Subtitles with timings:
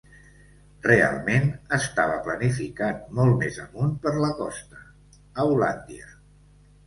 [0.85, 1.43] Realment
[1.77, 4.81] estava planificat molt més amunt per la costa,
[5.43, 6.09] a Hollandia.